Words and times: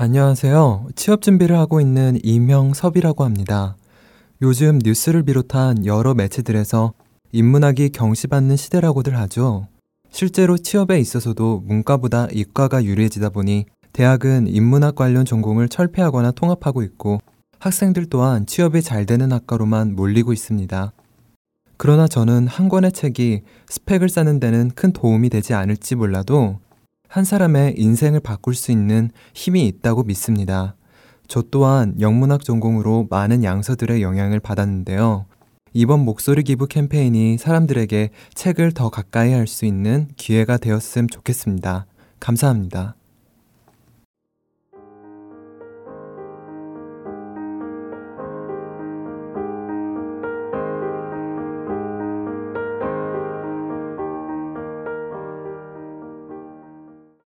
안녕하세요. 0.00 0.90
취업 0.94 1.22
준비를 1.22 1.58
하고 1.58 1.80
있는 1.80 2.20
이명섭이라고 2.22 3.24
합니다. 3.24 3.76
요즘 4.40 4.78
뉴스를 4.78 5.24
비롯한 5.24 5.86
여러 5.86 6.14
매체들에서 6.14 6.92
인문학이 7.32 7.88
경시받는 7.88 8.56
시대라고들 8.56 9.18
하죠. 9.18 9.66
실제로 10.08 10.56
취업에 10.56 11.00
있어서도 11.00 11.64
문과보다 11.66 12.28
이과가 12.30 12.84
유리해지다 12.84 13.30
보니 13.30 13.66
대학은 13.92 14.46
인문학 14.46 14.94
관련 14.94 15.24
전공을 15.24 15.68
철폐하거나 15.68 16.30
통합하고 16.30 16.82
있고 16.84 17.18
학생들 17.58 18.06
또한 18.06 18.46
취업이 18.46 18.82
잘 18.82 19.04
되는 19.04 19.32
학과로만 19.32 19.96
몰리고 19.96 20.32
있습니다. 20.32 20.92
그러나 21.76 22.06
저는 22.06 22.46
한 22.46 22.68
권의 22.68 22.92
책이 22.92 23.42
스펙을 23.68 24.08
쌓는 24.08 24.38
데는 24.38 24.70
큰 24.76 24.92
도움이 24.92 25.28
되지 25.28 25.54
않을지 25.54 25.96
몰라도 25.96 26.60
한 27.08 27.24
사람의 27.24 27.74
인생을 27.78 28.20
바꿀 28.20 28.54
수 28.54 28.70
있는 28.70 29.10
힘이 29.34 29.66
있다고 29.66 30.04
믿습니다. 30.04 30.76
저 31.26 31.42
또한 31.50 31.94
영문학 32.00 32.44
전공으로 32.44 33.06
많은 33.10 33.42
양서들의 33.44 34.02
영향을 34.02 34.40
받았는데요. 34.40 35.26
이번 35.72 36.00
목소리 36.00 36.42
기부 36.42 36.66
캠페인이 36.66 37.38
사람들에게 37.38 38.10
책을 38.34 38.72
더 38.72 38.88
가까이 38.88 39.32
할 39.32 39.46
수 39.46 39.64
있는 39.66 40.08
기회가 40.16 40.56
되었으면 40.58 41.08
좋겠습니다. 41.08 41.86
감사합니다. 42.20 42.97